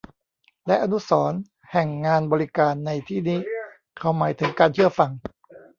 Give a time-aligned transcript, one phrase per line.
[0.67, 1.41] และอนุสรณ์
[1.71, 3.39] แห่งงานบริการในที่นี้
[3.97, 5.11] เขาหมายถึงการเชื่อฟัง